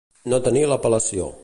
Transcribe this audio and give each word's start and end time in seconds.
No 0.33 0.39
tenir 0.47 0.63
l'apel·lació. 0.73 1.33